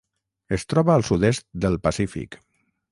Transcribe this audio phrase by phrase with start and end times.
[0.57, 2.41] Es troba al sud-est del Pacífic.